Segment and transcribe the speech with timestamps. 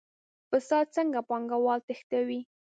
[0.49, 2.39] فساد څنګه پانګوال تښتوي؟